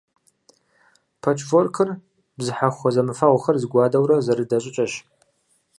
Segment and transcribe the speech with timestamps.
[1.21, 1.89] Пэчворкыр
[2.37, 4.93] бзыхьэхуэ зэмыфэгъухэр зэгуадэурэ зэрыдэ щӏыкӏэщ.